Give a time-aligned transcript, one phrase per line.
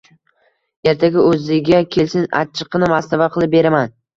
[0.91, 3.97] Ertaga o`ziga kelsin, achchiqqina mastava qilib beraman